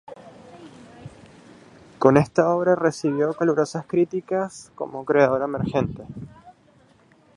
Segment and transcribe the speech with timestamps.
[1.99, 6.03] Con esta obra recibió calurosas críticas como creadora emergente.